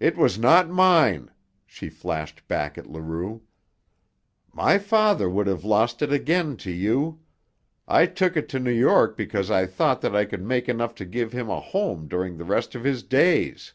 "It 0.00 0.16
was 0.16 0.40
not 0.40 0.68
mine," 0.68 1.30
she 1.66 1.88
flashed 1.88 2.48
back 2.48 2.76
at 2.76 2.90
Leroux. 2.90 3.42
"My 4.52 4.76
father 4.76 5.30
would 5.30 5.46
have 5.46 5.62
lost 5.64 6.02
it 6.02 6.12
again 6.12 6.56
to 6.56 6.72
you. 6.72 7.20
I 7.86 8.06
took 8.06 8.36
it 8.36 8.48
to 8.48 8.58
New 8.58 8.72
York 8.72 9.16
because 9.16 9.52
I 9.52 9.66
thought 9.66 10.00
that 10.00 10.16
I 10.16 10.24
could 10.24 10.42
make 10.42 10.68
enough 10.68 10.96
to 10.96 11.04
give 11.04 11.32
him 11.32 11.48
a 11.48 11.60
home 11.60 12.08
during 12.08 12.38
the 12.38 12.44
rest 12.44 12.74
of 12.74 12.82
his 12.82 13.04
days. 13.04 13.72